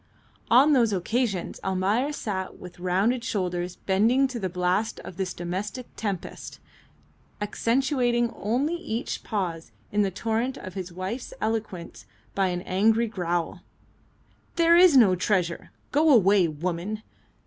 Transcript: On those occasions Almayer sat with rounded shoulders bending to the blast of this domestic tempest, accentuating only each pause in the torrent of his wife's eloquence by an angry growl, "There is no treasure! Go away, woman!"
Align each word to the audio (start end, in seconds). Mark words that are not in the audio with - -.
On 0.49 0.73
those 0.73 0.91
occasions 0.93 1.59
Almayer 1.63 2.11
sat 2.11 2.57
with 2.57 2.79
rounded 2.79 3.23
shoulders 3.23 3.75
bending 3.75 4.27
to 4.29 4.39
the 4.39 4.49
blast 4.49 4.99
of 5.01 5.15
this 5.17 5.31
domestic 5.31 5.85
tempest, 5.95 6.57
accentuating 7.39 8.31
only 8.35 8.73
each 8.73 9.23
pause 9.23 9.69
in 9.91 10.01
the 10.01 10.09
torrent 10.09 10.57
of 10.57 10.73
his 10.73 10.91
wife's 10.91 11.35
eloquence 11.39 12.07
by 12.33 12.47
an 12.47 12.61
angry 12.63 13.05
growl, 13.05 13.61
"There 14.55 14.75
is 14.75 14.97
no 14.97 15.13
treasure! 15.13 15.69
Go 15.91 16.09
away, 16.09 16.47
woman!" 16.47 17.03